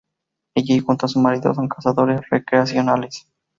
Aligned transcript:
Ella 0.55 0.73
y 0.75 0.79
junto 0.79 1.05
a 1.05 1.09
su 1.09 1.19
marido 1.19 1.53
son 1.53 1.67
cazadores 1.69 2.27
recreacionales. 2.31 3.27